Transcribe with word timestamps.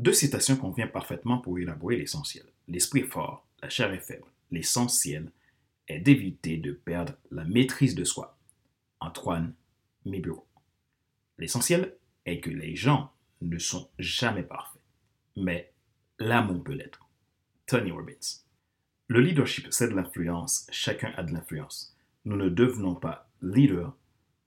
Deux 0.00 0.14
citations 0.14 0.56
conviennent 0.56 0.90
parfaitement 0.90 1.36
pour 1.36 1.58
élaborer 1.58 1.98
l'essentiel. 1.98 2.46
L'esprit 2.68 3.00
est 3.00 3.12
fort, 3.12 3.46
la 3.60 3.68
chair 3.68 3.92
est 3.92 4.00
faible. 4.00 4.24
L'essentiel 4.50 5.30
est 5.88 5.98
d'éviter 5.98 6.56
de 6.56 6.72
perdre 6.72 7.12
la 7.30 7.44
maîtrise 7.44 7.94
de 7.94 8.04
soi. 8.04 8.38
Antoine 9.00 9.52
Miburo. 10.06 10.46
L'essentiel 11.36 11.98
est 12.24 12.40
que 12.40 12.48
les 12.48 12.76
gens 12.76 13.12
ne 13.42 13.58
sont 13.58 13.90
jamais 13.98 14.42
parfaits, 14.42 14.80
mais 15.36 15.70
l'amour 16.18 16.64
peut 16.64 16.72
l'être. 16.72 17.06
Tony 17.66 17.90
Robbins. 17.90 18.38
Le 19.08 19.20
leadership, 19.20 19.66
c'est 19.68 19.90
de 19.90 19.94
l'influence. 19.94 20.66
Chacun 20.70 21.12
a 21.18 21.24
de 21.24 21.34
l'influence. 21.34 21.94
Nous 22.24 22.36
ne 22.36 22.48
devenons 22.48 22.94
pas 22.94 23.28
leaders, 23.42 23.94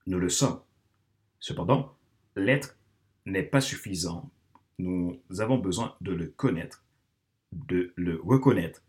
nous 0.08 0.18
le 0.18 0.30
sommes. 0.30 0.60
Cependant, 1.38 1.96
l'être 2.34 2.76
n'est 3.24 3.44
pas 3.44 3.60
suffisant. 3.60 4.32
Nous 4.78 5.20
avons 5.38 5.58
besoin 5.58 5.94
de 6.00 6.12
le 6.12 6.26
connaître, 6.26 6.84
de 7.52 7.92
le 7.96 8.20
reconnaître 8.24 8.82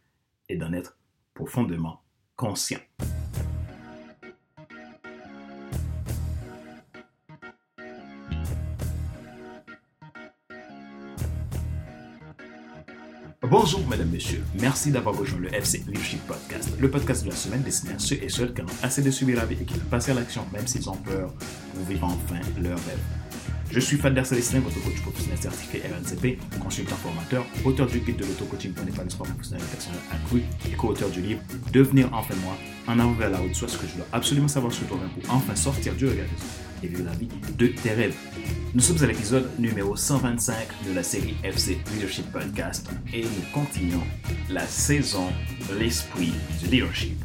et 0.50 0.58
d'en 0.58 0.74
être 0.74 0.98
profondément 1.36 2.02
conscient. 2.36 2.80
Bonjour, 13.48 13.88
mesdames, 13.88 14.10
messieurs. 14.10 14.44
Merci 14.60 14.92
d'avoir 14.92 15.16
rejoint 15.16 15.40
le 15.40 15.54
FC 15.54 15.84
Leadership 15.86 16.26
Podcast, 16.26 16.70
le 16.80 16.90
podcast 16.90 17.24
de 17.24 17.30
la 17.30 17.36
semaine 17.36 17.62
destiné 17.62 17.94
à 17.94 18.00
ceux 18.00 18.16
et 18.16 18.30
celles 18.30 18.56
qui 18.56 18.62
ont 18.62 18.66
assez 18.82 19.04
de 19.04 19.12
subir 19.12 19.38
la 19.38 19.46
vie 19.46 19.62
et 19.62 19.66
qui 19.66 19.76
veulent 19.76 19.84
passer 19.84 20.12
à 20.12 20.16
l'action, 20.16 20.48
même 20.52 20.66
s'ils 20.66 20.90
ont 20.90 20.98
peur, 20.98 21.32
pour 21.76 21.84
vivre 21.84 22.06
enfin 22.06 22.42
leur 22.60 22.80
rêve. 22.86 23.25
Je 23.72 23.80
suis 23.80 23.98
Fader 23.98 24.24
Célestin, 24.24 24.60
votre 24.60 24.82
coach 24.84 25.02
professionnel 25.02 25.38
certifié 25.38 25.82
RNCP, 25.82 26.38
consultant 26.62 26.96
formateur, 26.96 27.46
auteur 27.66 27.88
du 27.88 28.00
guide 28.00 28.18
de 28.18 28.26
l'auto-coaching 28.26 28.72
pour 28.72 28.86
l'épanouissement 28.86 29.26
professionnel 29.26 29.64
et 29.68 29.72
personnel 29.72 30.00
accru 30.12 30.42
et 30.72 30.76
co-auteur 30.76 31.10
du 31.10 31.22
livre 31.22 31.42
Devenir 31.74 32.10
enfin 32.14 32.36
moi, 32.44 32.58
en 32.88 33.00
avant 33.00 33.14
vers 33.14 33.30
la 33.30 33.40
route, 33.40 33.54
soit 33.54 33.68
ce 33.68 33.78
que 33.78 33.88
je 33.88 33.96
dois 33.96 34.08
absolument 34.14 34.48
savoir 34.48 34.72
sur 34.72 34.88
toi 34.88 34.98
pour 34.98 35.34
enfin 35.34 35.56
sortir 35.56 35.94
du 35.96 36.08
regard 36.08 36.26
et 36.84 36.88
vivre 36.88 37.04
la 37.04 37.12
vie 37.12 37.28
de 37.58 37.68
tes 37.68 37.92
rêves. 37.92 38.16
Nous 38.74 38.82
sommes 38.82 39.04
à 39.04 39.08
l'épisode 39.08 39.50
numéro 39.60 39.96
125 39.96 40.56
de 40.88 40.94
la 40.94 41.04
série 41.04 41.36
FC 41.44 41.78
Leadership 41.94 42.32
Podcast 42.32 42.90
et 43.14 43.24
nous 43.24 43.52
continuons 43.54 44.04
la 44.50 44.66
saison 44.68 45.28
L'esprit 45.80 46.34
du 46.62 46.68
leadership, 46.68 47.18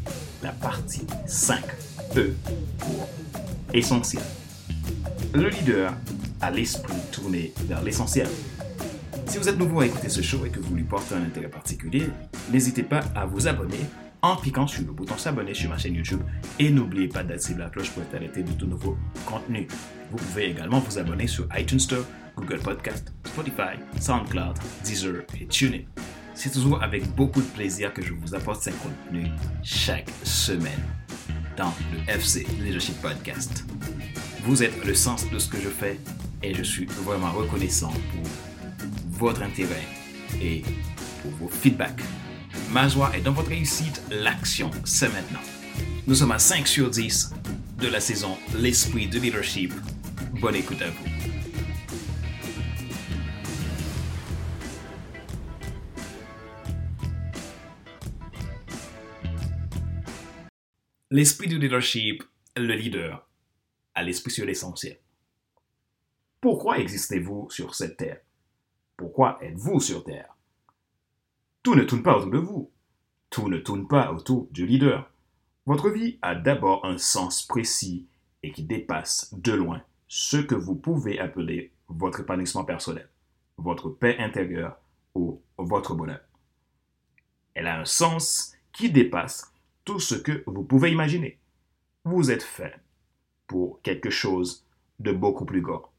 la 0.42 0.52
partie 0.52 1.06
5, 1.26 1.62
E 2.16 2.32
pour 2.78 3.08
essentiel. 3.74 4.22
Le 5.34 5.48
leader 5.48 5.92
a 6.40 6.50
l'esprit 6.50 6.94
tourné 7.12 7.52
vers 7.66 7.82
l'essentiel. 7.82 8.28
Si 9.26 9.38
vous 9.38 9.48
êtes 9.48 9.58
nouveau 9.58 9.80
à 9.80 9.86
écouter 9.86 10.08
ce 10.08 10.22
show 10.22 10.44
et 10.44 10.50
que 10.50 10.60
vous 10.60 10.74
lui 10.74 10.84
portez 10.84 11.14
un 11.14 11.22
intérêt 11.22 11.48
particulier, 11.48 12.08
n'hésitez 12.50 12.82
pas 12.82 13.00
à 13.14 13.26
vous 13.26 13.46
abonner 13.46 13.80
en 14.22 14.36
cliquant 14.36 14.66
sur 14.66 14.82
le 14.84 14.92
bouton 14.92 15.16
s'abonner 15.16 15.54
sur 15.54 15.70
ma 15.70 15.78
chaîne 15.78 15.94
YouTube 15.94 16.20
et 16.58 16.70
n'oubliez 16.70 17.08
pas 17.08 17.22
d'activer 17.22 17.60
la 17.60 17.70
cloche 17.70 17.90
pour 17.90 18.02
être 18.02 18.14
alerté 18.14 18.42
de 18.42 18.52
tout 18.52 18.66
nouveau 18.66 18.96
contenu. 19.26 19.66
Vous 20.10 20.18
pouvez 20.18 20.50
également 20.50 20.80
vous 20.80 20.98
abonner 20.98 21.26
sur 21.26 21.46
iTunes 21.56 21.80
Store, 21.80 22.04
Google 22.36 22.58
Podcast, 22.58 23.12
Spotify, 23.24 23.78
SoundCloud, 23.98 24.56
Deezer 24.84 25.22
et 25.40 25.46
TuneIn. 25.46 25.82
C'est 26.34 26.50
toujours 26.50 26.82
avec 26.82 27.06
beaucoup 27.14 27.40
de 27.40 27.46
plaisir 27.46 27.92
que 27.92 28.02
je 28.02 28.14
vous 28.14 28.34
apporte 28.34 28.62
ces 28.62 28.72
contenus 28.72 29.30
chaque 29.62 30.10
semaine 30.24 30.80
dans 31.56 31.72
le 31.92 32.12
FC 32.12 32.46
Leadership 32.62 33.00
Podcast. 33.02 33.64
Vous 34.42 34.62
êtes 34.62 34.84
le 34.84 34.94
sens 34.94 35.30
de 35.30 35.38
ce 35.38 35.48
que 35.48 35.58
je 35.58 35.68
fais 35.68 35.98
et 36.42 36.54
je 36.54 36.62
suis 36.62 36.86
vraiment 36.86 37.32
reconnaissant 37.32 37.92
pour 37.92 38.22
votre 39.10 39.42
intérêt 39.42 39.86
et 40.40 40.62
pour 41.22 41.30
vos 41.32 41.48
feedbacks. 41.48 42.02
Ma 42.70 42.88
joie 42.88 43.16
est 43.16 43.20
dans 43.20 43.32
votre 43.32 43.48
réussite, 43.48 44.02
l'action, 44.10 44.70
c'est 44.84 45.12
maintenant. 45.12 45.40
Nous 46.06 46.14
sommes 46.14 46.32
à 46.32 46.38
5 46.38 46.66
sur 46.66 46.90
10 46.90 47.34
de 47.78 47.88
la 47.88 48.00
saison 48.00 48.36
L'esprit 48.54 49.06
de 49.06 49.18
leadership. 49.18 49.72
Bonne 50.40 50.56
écoute 50.56 50.80
à 50.82 50.90
vous. 50.90 51.04
L'esprit 61.12 61.48
du 61.48 61.58
leadership, 61.58 62.22
le 62.56 62.74
leader, 62.74 63.28
a 63.94 64.02
l'esprit 64.04 64.30
sur 64.30 64.46
l'essentiel. 64.46 64.98
Pourquoi 66.40 66.78
existez-vous 66.78 67.50
sur 67.50 67.74
cette 67.74 67.98
terre? 67.98 68.20
Pourquoi 68.96 69.38
êtes-vous 69.42 69.78
sur 69.78 70.04
terre? 70.04 70.36
Tout 71.62 71.74
ne 71.74 71.84
tourne 71.84 72.02
pas 72.02 72.16
autour 72.16 72.30
de 72.30 72.38
vous. 72.38 72.70
Tout 73.28 73.48
ne 73.50 73.58
tourne 73.58 73.86
pas 73.86 74.10
autour 74.12 74.48
du 74.50 74.66
leader. 74.66 75.12
Votre 75.66 75.90
vie 75.90 76.18
a 76.22 76.34
d'abord 76.34 76.86
un 76.86 76.96
sens 76.96 77.42
précis 77.42 78.08
et 78.42 78.52
qui 78.52 78.64
dépasse 78.64 79.34
de 79.34 79.52
loin 79.52 79.82
ce 80.08 80.38
que 80.38 80.54
vous 80.54 80.74
pouvez 80.74 81.18
appeler 81.18 81.74
votre 81.88 82.20
épanouissement 82.20 82.64
personnel, 82.64 83.10
votre 83.58 83.90
paix 83.90 84.16
intérieure 84.18 84.80
ou 85.14 85.42
votre 85.58 85.94
bonheur. 85.94 86.20
Elle 87.52 87.66
a 87.66 87.78
un 87.78 87.84
sens 87.84 88.54
qui 88.72 88.90
dépasse 88.90 89.52
tout 89.84 90.00
ce 90.00 90.14
que 90.14 90.42
vous 90.46 90.64
pouvez 90.64 90.90
imaginer. 90.90 91.38
Vous 92.04 92.30
êtes 92.30 92.42
fait 92.42 92.80
pour 93.46 93.82
quelque 93.82 94.10
chose 94.10 94.66
de 95.00 95.12
beaucoup 95.12 95.44
plus 95.44 95.60
grand, 95.60 95.92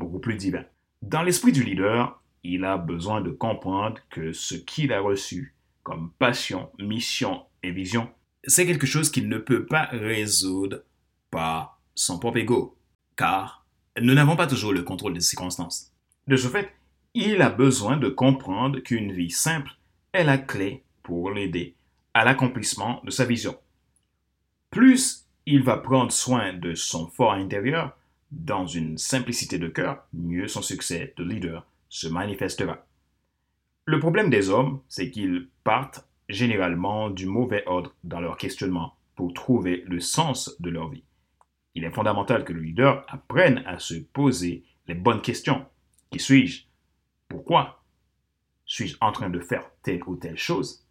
beaucoup 0.00 0.18
plus 0.18 0.34
divin. 0.34 0.64
Dans 1.02 1.22
l'esprit 1.22 1.52
du 1.52 1.62
leader, 1.62 2.20
il 2.42 2.64
a 2.64 2.76
besoin 2.76 3.20
de 3.20 3.30
comprendre 3.30 4.00
que 4.10 4.32
ce 4.32 4.54
qu'il 4.54 4.92
a 4.92 5.00
reçu 5.00 5.54
comme 5.82 6.10
passion, 6.18 6.70
mission 6.78 7.44
et 7.62 7.70
vision, 7.70 8.08
c'est 8.44 8.66
quelque 8.66 8.86
chose 8.86 9.10
qu'il 9.10 9.28
ne 9.28 9.38
peut 9.38 9.66
pas 9.66 9.84
résoudre 9.92 10.82
par 11.30 11.80
son 11.94 12.18
propre 12.18 12.38
ego, 12.38 12.76
car 13.16 13.66
nous 14.00 14.14
n'avons 14.14 14.36
pas 14.36 14.46
toujours 14.46 14.72
le 14.72 14.82
contrôle 14.82 15.14
des 15.14 15.20
circonstances. 15.20 15.92
De 16.26 16.36
ce 16.36 16.48
fait, 16.48 16.72
il 17.14 17.42
a 17.42 17.50
besoin 17.50 17.96
de 17.96 18.08
comprendre 18.08 18.80
qu'une 18.80 19.12
vie 19.12 19.30
simple 19.30 19.72
est 20.12 20.24
la 20.24 20.38
clé 20.38 20.84
pour 21.02 21.30
l'aider 21.30 21.74
à 22.14 22.24
l'accomplissement 22.24 23.00
de 23.04 23.10
sa 23.10 23.24
vision. 23.24 23.56
Plus 24.70 25.26
il 25.46 25.62
va 25.62 25.76
prendre 25.76 26.12
soin 26.12 26.52
de 26.52 26.74
son 26.74 27.08
fort 27.08 27.32
intérieur 27.32 27.96
dans 28.30 28.66
une 28.66 28.98
simplicité 28.98 29.58
de 29.58 29.68
cœur, 29.68 30.06
mieux 30.12 30.48
son 30.48 30.62
succès 30.62 31.14
de 31.16 31.24
leader 31.24 31.66
se 31.88 32.08
manifestera. 32.08 32.86
Le 33.84 33.98
problème 33.98 34.30
des 34.30 34.50
hommes, 34.50 34.80
c'est 34.88 35.10
qu'ils 35.10 35.48
partent 35.64 36.06
généralement 36.28 37.10
du 37.10 37.26
mauvais 37.26 37.64
ordre 37.66 37.94
dans 38.04 38.20
leur 38.20 38.36
questionnement 38.36 38.94
pour 39.16 39.34
trouver 39.34 39.82
le 39.86 40.00
sens 40.00 40.56
de 40.60 40.70
leur 40.70 40.88
vie. 40.88 41.04
Il 41.74 41.84
est 41.84 41.90
fondamental 41.90 42.44
que 42.44 42.52
le 42.52 42.60
leader 42.60 43.04
apprenne 43.08 43.62
à 43.66 43.78
se 43.78 43.94
poser 43.94 44.64
les 44.86 44.94
bonnes 44.94 45.22
questions. 45.22 45.66
Qui 46.10 46.18
suis-je? 46.18 46.64
Pourquoi? 47.28 47.84
Suis-je 48.64 48.96
en 49.00 49.12
train 49.12 49.30
de 49.30 49.40
faire 49.40 49.70
telle 49.82 50.02
ou 50.04 50.16
telle 50.16 50.38
chose? 50.38 50.86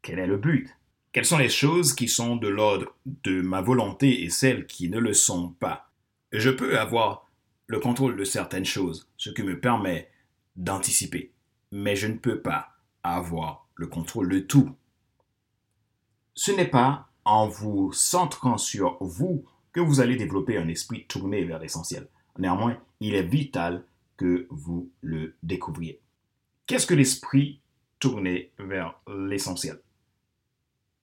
Quel 0.00 0.18
est 0.18 0.26
le 0.26 0.38
but? 0.38 0.70
Quelles 1.12 1.26
sont 1.26 1.38
les 1.38 1.50
choses 1.50 1.94
qui 1.94 2.08
sont 2.08 2.36
de 2.36 2.48
l'ordre 2.48 2.94
de 3.04 3.42
ma 3.42 3.60
volonté 3.60 4.22
et 4.22 4.30
celles 4.30 4.66
qui 4.66 4.88
ne 4.88 4.98
le 4.98 5.12
sont 5.12 5.50
pas? 5.50 5.91
Je 6.32 6.48
peux 6.48 6.78
avoir 6.78 7.30
le 7.66 7.78
contrôle 7.78 8.16
de 8.16 8.24
certaines 8.24 8.64
choses, 8.64 9.06
ce 9.18 9.28
qui 9.28 9.42
me 9.42 9.60
permet 9.60 10.10
d'anticiper, 10.56 11.32
mais 11.70 11.94
je 11.94 12.06
ne 12.06 12.16
peux 12.16 12.40
pas 12.40 12.74
avoir 13.02 13.68
le 13.74 13.86
contrôle 13.86 14.30
de 14.30 14.38
tout. 14.38 14.74
Ce 16.34 16.50
n'est 16.50 16.68
pas 16.68 17.08
en 17.26 17.48
vous 17.48 17.92
centrant 17.92 18.56
sur 18.56 18.96
vous 19.02 19.44
que 19.72 19.80
vous 19.80 20.00
allez 20.00 20.16
développer 20.16 20.56
un 20.56 20.68
esprit 20.68 21.04
tourné 21.06 21.44
vers 21.44 21.58
l'essentiel. 21.58 22.08
Néanmoins, 22.38 22.78
il 23.00 23.14
est 23.14 23.22
vital 23.22 23.84
que 24.16 24.46
vous 24.50 24.90
le 25.02 25.34
découvriez. 25.42 26.00
Qu'est-ce 26.66 26.86
que 26.86 26.94
l'esprit 26.94 27.60
tourné 27.98 28.52
vers 28.58 28.98
l'essentiel? 29.06 29.80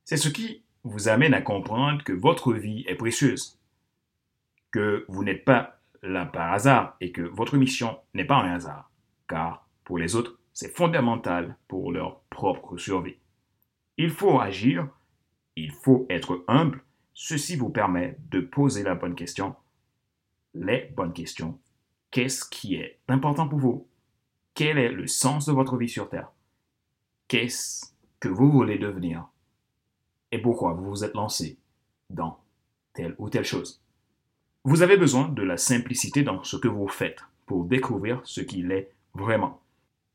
C'est 0.06 0.18
ce 0.18 0.30
qui 0.30 0.64
vous 0.84 1.08
amène 1.08 1.36
à 1.36 1.42
comprendre 1.42 2.04
que 2.04 2.14
votre 2.14 2.54
vie 2.54 2.84
est 2.88 2.96
précieuse, 2.96 3.59
que 4.72 5.06
vous 5.08 5.24
n'êtes 5.24 5.46
pas 5.46 5.80
là 6.02 6.26
par 6.26 6.54
hasard 6.54 6.96
et 7.02 7.12
que 7.12 7.22
votre 7.22 7.58
mission 7.58 8.00
n'est 8.14 8.26
pas 8.26 8.38
un 8.38 8.54
hasard, 8.54 8.92
car 9.28 9.68
pour 9.84 9.98
les 9.98 10.16
autres, 10.16 10.40
c'est 10.54 10.76
fondamental 10.76 11.58
pour 11.68 11.92
leur 11.92 12.22
propre 12.30 12.78
survie. 12.78 13.18
Il 13.98 14.10
faut 14.10 14.40
agir, 14.40 14.88
il 15.56 15.72
faut 15.72 16.06
être 16.10 16.44
humble, 16.48 16.84
ceci 17.14 17.56
vous 17.56 17.70
permet 17.70 18.18
de 18.30 18.40
poser 18.40 18.84
la 18.84 18.96
bonne 18.96 19.16
question, 19.16 19.56
les 20.54 20.92
bonnes 20.96 21.14
questions. 21.14 21.60
Qu'est-ce 22.12 22.46
qui 22.46 22.76
est 22.76 23.00
important 23.08 23.48
pour 23.48 23.60
vous? 23.60 23.88
Quel 24.54 24.78
est 24.78 24.92
le 24.92 25.08
sens 25.08 25.46
de 25.46 25.54
votre 25.54 25.78
vie 25.78 25.90
sur 25.90 26.10
Terre? 26.10 26.32
Qu'est-ce 27.28 27.94
que 28.20 28.30
vous 28.30 28.52
voulez 28.52 28.78
devenir? 28.78 29.28
Et 30.32 30.42
pourquoi 30.42 30.74
vous 30.74 30.86
vous 30.86 31.04
êtes 31.04 31.14
lancé 31.14 31.60
dans 32.10 32.40
telle 32.94 33.16
ou 33.18 33.30
telle 33.30 33.46
chose? 33.46 33.84
Vous 34.70 34.84
avez 34.84 34.98
besoin 34.98 35.30
de 35.30 35.42
la 35.42 35.58
simplicité 35.58 36.22
dans 36.22 36.44
ce 36.44 36.56
que 36.56 36.68
vous 36.68 36.88
faites 36.88 37.24
pour 37.48 37.66
découvrir 37.66 38.22
ce 38.24 38.40
qu'il 38.40 38.72
est 38.72 38.92
vraiment. 39.16 39.64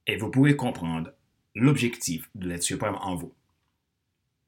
et 0.07 0.17
vous 0.17 0.31
pouvez 0.31 0.55
comprendre 0.55 1.11
l'objectif 1.57 2.31
de 2.37 2.47
l'être 2.47 2.63
suprême 2.63 2.95
en 3.01 3.17
vous. 3.17 3.33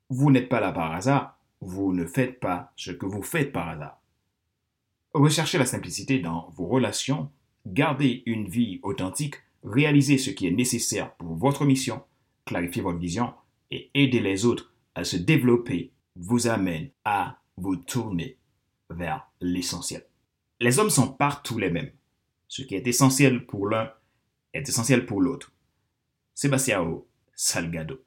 Vous 0.09 0.31
n'êtes 0.31 0.49
pas 0.49 0.61
là 0.61 0.71
par 0.71 0.93
hasard, 0.93 1.41
vous 1.61 1.93
ne 1.93 2.07
faites 2.07 2.39
pas 2.39 2.73
ce 2.77 2.93
que 2.93 3.05
vous 3.05 3.23
faites 3.23 3.51
par 3.51 3.69
hasard. 3.69 4.01
Recherchez 5.13 5.59
la 5.59 5.67
simplicité 5.67 6.21
dans 6.21 6.53
vos 6.55 6.69
relations, 6.69 7.29
gardez 7.67 8.23
une 8.27 8.47
vie 8.47 8.79
authentique, 8.85 9.43
réalisez 9.65 10.19
ce 10.19 10.31
qui 10.31 10.47
est 10.47 10.53
nécessaire 10.53 11.15
pour 11.15 11.35
votre 11.35 11.65
mission, 11.65 12.01
clarifiez 12.45 12.83
votre 12.83 12.99
vision 12.99 13.35
et 13.73 13.91
aider 13.95 14.21
les 14.21 14.45
autres 14.45 14.73
à 14.95 15.03
se 15.03 15.17
développer 15.17 15.91
vous 16.15 16.47
amène 16.47 16.91
à 17.05 17.41
vous 17.57 17.75
tourner 17.75 18.39
vers 18.91 19.31
l'essentiel. 19.41 20.05
Les 20.61 20.79
hommes 20.79 20.91
sont 20.91 21.13
partout 21.13 21.59
les 21.59 21.71
mêmes. 21.71 21.91
Ce 22.49 22.63
qui 22.63 22.75
est 22.75 22.87
essentiel 22.87 23.47
pour 23.47 23.69
l'un 23.69 23.93
est 24.53 24.69
essentiel 24.69 25.07
pour 25.07 25.21
l'autre. 25.21 25.53
Sébastien 26.35 27.03
Salgado. 27.35 28.03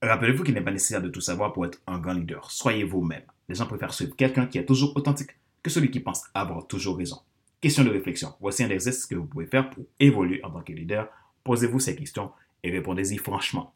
Rappelez-vous 0.00 0.44
qu'il 0.44 0.54
n'est 0.54 0.62
pas 0.62 0.70
nécessaire 0.70 1.02
de 1.02 1.08
tout 1.08 1.20
savoir 1.20 1.52
pour 1.52 1.66
être 1.66 1.82
un 1.86 1.98
grand 1.98 2.12
leader. 2.12 2.50
Soyez 2.50 2.84
vous-même. 2.84 3.24
Les 3.48 3.56
gens 3.56 3.66
préfèrent 3.66 3.92
suivre 3.92 4.14
quelqu'un 4.14 4.46
qui 4.46 4.58
est 4.58 4.64
toujours 4.64 4.96
authentique 4.96 5.32
que 5.62 5.70
celui 5.70 5.90
qui 5.90 6.00
pense 6.00 6.22
avoir 6.34 6.66
toujours 6.66 6.96
raison. 6.96 7.20
Question 7.60 7.82
de 7.82 7.90
réflexion. 7.90 8.34
Voici 8.40 8.62
un 8.62 8.70
exercice 8.70 9.06
que 9.06 9.16
vous 9.16 9.26
pouvez 9.26 9.46
faire 9.46 9.68
pour 9.70 9.84
évoluer 9.98 10.42
en 10.44 10.50
tant 10.50 10.62
que 10.62 10.72
leader. 10.72 11.08
Posez-vous 11.42 11.80
ces 11.80 11.96
questions 11.96 12.30
et 12.62 12.70
répondez-y 12.70 13.18
franchement. 13.18 13.74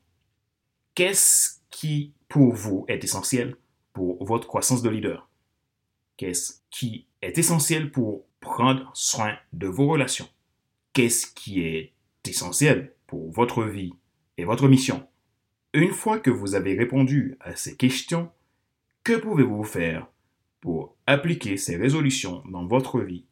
Qu'est-ce 0.94 1.58
qui, 1.70 2.12
pour 2.32 2.54
vous, 2.54 2.86
est 2.88 3.04
essentiel 3.04 3.56
pour 3.92 4.24
votre 4.24 4.48
croissance 4.48 4.80
de 4.80 4.88
leader? 4.88 5.28
Qu'est-ce 6.16 6.62
qui 6.70 7.06
est 7.20 7.36
essentiel 7.36 7.90
pour 7.90 8.24
prendre 8.40 8.90
soin 8.94 9.36
de 9.52 9.66
vos 9.66 9.86
relations? 9.86 10.26
Qu'est-ce 10.94 11.26
qui 11.26 11.60
est 11.60 11.92
essentiel 12.26 12.94
pour 13.06 13.30
votre 13.30 13.64
vie 13.64 13.92
et 14.38 14.46
votre 14.46 14.66
mission? 14.66 15.06
Une 15.74 15.90
fois 15.90 16.18
que 16.18 16.30
vous 16.30 16.54
avez 16.54 16.74
répondu 16.74 17.36
à 17.40 17.54
ces 17.54 17.76
questions, 17.76 18.30
que 19.04 19.18
pouvez-vous 19.18 19.64
faire 19.64 20.06
pour 20.62 20.96
appliquer 21.06 21.58
ces 21.58 21.76
résolutions 21.76 22.42
dans 22.48 22.66
votre 22.66 23.00
vie, 23.00 23.26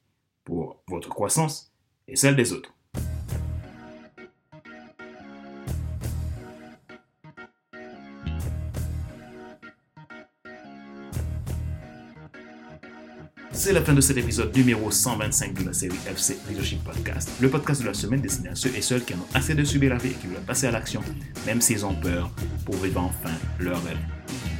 pour 0.44 0.82
votre 0.88 1.08
croissance 1.08 1.72
et 2.06 2.16
celle 2.16 2.36
des 2.36 2.52
autres? 2.52 2.74
C'est 13.52 13.72
la 13.72 13.82
fin 13.82 13.94
de 13.94 14.00
cet 14.00 14.16
épisode 14.16 14.56
numéro 14.56 14.90
125 14.92 15.54
de 15.54 15.66
la 15.66 15.72
série 15.72 15.98
FC 16.08 16.38
Leadership 16.48 16.84
Podcast, 16.84 17.30
le 17.40 17.50
podcast 17.50 17.82
de 17.82 17.88
la 17.88 17.94
semaine 17.94 18.20
destiné 18.20 18.50
à 18.50 18.54
ceux 18.54 18.70
et 18.76 18.80
celles 18.80 19.04
qui 19.04 19.12
en 19.12 19.18
ont 19.18 19.26
assez 19.34 19.54
de 19.54 19.64
subir 19.64 19.90
la 19.90 19.98
vie 19.98 20.10
et 20.10 20.14
qui 20.14 20.28
veulent 20.28 20.40
passer 20.46 20.68
à 20.68 20.70
l'action, 20.70 21.02
même 21.46 21.60
s'ils 21.60 21.84
ont 21.84 21.94
peur, 21.94 22.30
pour 22.64 22.76
vivre 22.76 23.00
enfin 23.00 23.34
leur 23.58 23.82
rêve. 23.84 23.98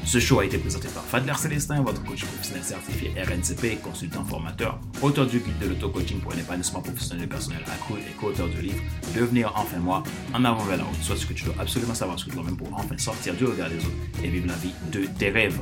Ce 0.04 0.18
show 0.18 0.40
a 0.40 0.44
été 0.44 0.58
présenté 0.58 0.88
par 0.88 1.04
Fadler 1.04 1.34
Célestin, 1.38 1.82
votre 1.82 2.02
coach 2.02 2.24
professionnel 2.24 2.64
certifié 2.64 3.12
RNCP, 3.22 3.80
consultant 3.80 4.24
formateur, 4.24 4.80
auteur 5.02 5.26
du 5.26 5.38
guide 5.38 5.58
de 5.60 5.68
l'auto-coaching 5.68 6.18
pour 6.18 6.32
un 6.32 6.38
épanouissement 6.38 6.80
professionnel 6.80 7.26
et 7.26 7.28
personnel 7.28 7.60
accru 7.72 8.00
et 8.00 8.20
co-auteur 8.20 8.48
du 8.48 8.60
livre 8.60 8.80
Devenir 9.14 9.52
enfin 9.54 9.78
moi, 9.78 10.02
en 10.34 10.44
avant 10.44 10.64
vers 10.64 10.78
la 10.78 10.84
route. 10.84 11.00
Soit 11.00 11.16
ce 11.16 11.26
que 11.26 11.32
tu 11.32 11.44
dois 11.44 11.54
absolument 11.60 11.94
savoir 11.94 12.18
sur 12.18 12.32
toi-même 12.32 12.56
pour 12.56 12.74
enfin 12.74 12.98
sortir 12.98 13.34
du 13.34 13.44
regard 13.44 13.68
des 13.68 13.76
autres 13.76 14.24
et 14.24 14.28
vivre 14.28 14.48
la 14.48 14.56
vie 14.56 14.74
de 14.90 15.06
tes 15.16 15.30
rêves. 15.30 15.60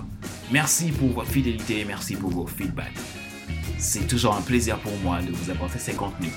Merci 0.51 0.93
pour 0.93 1.11
votre 1.11 1.31
fidélité 1.31 1.81
et 1.81 1.85
merci 1.85 2.17
pour 2.17 2.31
vos 2.31 2.47
feedbacks. 2.47 2.97
C'est 3.77 4.07
toujours 4.07 4.35
un 4.35 4.41
plaisir 4.41 4.79
pour 4.79 4.97
moi 4.99 5.21
de 5.21 5.31
vous 5.31 5.51
apporter 5.51 5.79
ces 5.79 5.93
contenus. 5.93 6.33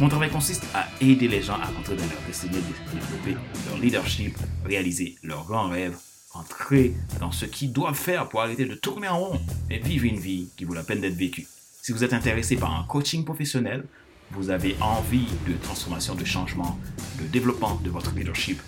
Mon 0.00 0.08
travail 0.08 0.30
consiste 0.30 0.64
à 0.74 0.88
aider 1.02 1.28
les 1.28 1.42
gens 1.42 1.60
à 1.60 1.66
rentrer 1.66 1.96
dans 1.96 2.04
leur 2.04 2.22
destinée, 2.26 2.60
développer 2.92 3.36
leur 3.68 3.78
leadership, 3.78 4.38
réaliser 4.64 5.16
leurs 5.22 5.44
grands 5.44 5.68
rêves, 5.68 5.98
entrer 6.32 6.94
dans 7.20 7.30
ce 7.30 7.44
qu'ils 7.44 7.74
doivent 7.74 7.94
faire 7.94 8.30
pour 8.30 8.40
arrêter 8.40 8.64
de 8.64 8.74
tourner 8.74 9.08
en 9.08 9.18
rond 9.18 9.40
et 9.70 9.78
vivre 9.80 10.06
une 10.06 10.18
vie 10.18 10.48
qui 10.56 10.64
vaut 10.64 10.74
la 10.74 10.82
peine 10.82 11.02
d'être 11.02 11.16
vécue. 11.16 11.46
Si 11.82 11.92
vous 11.92 12.04
êtes 12.04 12.14
intéressé 12.14 12.56
par 12.56 12.74
un 12.74 12.84
coaching 12.84 13.22
professionnel, 13.22 13.84
vous 14.30 14.48
avez 14.48 14.76
envie 14.80 15.26
de 15.46 15.52
transformation, 15.62 16.14
de 16.14 16.24
changement, 16.24 16.78
de 17.20 17.26
développement 17.26 17.78
de 17.84 17.90
votre 17.90 18.14
leadership, 18.14 18.62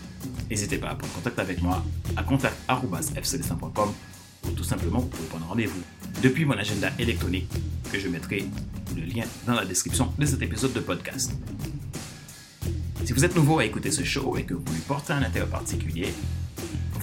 n'hésitez 0.50 0.76
pas 0.76 0.90
à 0.90 0.94
prendre 0.94 1.14
contact 1.14 1.38
avec 1.38 1.62
moi 1.62 1.82
à 2.16 2.22
contact.fcd5.com 2.22 3.94
ou 4.46 4.50
tout 4.52 4.64
simplement 4.64 5.00
pouvez 5.00 5.29
prendre 5.29 5.46
rendez-vous 5.46 5.82
depuis 6.23 6.44
mon 6.44 6.55
agenda 6.55 6.91
électronique 6.99 7.49
que 7.93 7.99
je 7.99 8.08
mettrai 8.08 8.44
le 8.96 9.02
lien 9.02 9.25
dans 9.46 9.55
la 9.55 9.64
description 9.64 10.12
de 10.19 10.26
cet 10.26 10.43
épisode 10.43 10.73
de 10.73 10.81
podcast. 10.81 11.32
Si 13.05 13.12
vous 13.12 13.25
êtes 13.25 13.37
nouveau 13.37 13.58
à 13.58 13.64
écouter 13.64 13.91
ce 13.91 14.02
show 14.02 14.37
et 14.37 14.44
que 14.44 14.55
vous 14.55 14.73
lui 14.73 14.81
portez 14.81 15.12
un 15.12 15.23
intérêt 15.23 15.46
particulier, 15.46 16.08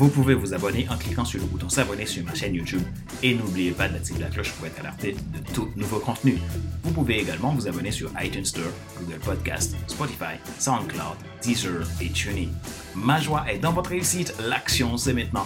vous 0.01 0.09
pouvez 0.09 0.33
vous 0.33 0.53
abonner 0.55 0.87
en 0.89 0.97
cliquant 0.97 1.25
sur 1.25 1.39
le 1.39 1.45
bouton 1.45 1.69
s'abonner 1.69 2.07
sur 2.07 2.23
ma 2.25 2.33
chaîne 2.33 2.55
YouTube 2.55 2.81
et 3.21 3.35
n'oubliez 3.35 3.69
pas 3.69 3.87
d'activer 3.87 4.21
la 4.21 4.29
cloche 4.29 4.51
pour 4.53 4.65
être 4.65 4.79
alerté 4.79 5.13
de 5.13 5.53
tout 5.53 5.69
nouveau 5.75 5.99
contenu. 5.99 6.39
Vous 6.83 6.91
pouvez 6.91 7.19
également 7.19 7.53
vous 7.53 7.67
abonner 7.67 7.91
sur 7.91 8.09
iTunes 8.19 8.45
Store, 8.45 8.71
Google 8.99 9.19
Podcast, 9.19 9.75
Spotify, 9.85 10.39
SoundCloud, 10.57 11.17
Deezer 11.43 11.87
et 12.01 12.09
TuneIn. 12.09 12.49
Ma 12.95 13.19
joie 13.19 13.45
est 13.51 13.59
dans 13.59 13.73
votre 13.73 13.91
réussite, 13.91 14.33
l'action 14.39 14.97
c'est 14.97 15.13
maintenant. 15.13 15.45